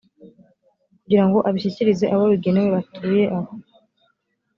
[1.01, 3.51] kugira ngo abishyikirize abo bigenewe batuye aho